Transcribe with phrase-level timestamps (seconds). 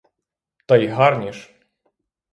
[0.65, 1.49] Та й гарні ж!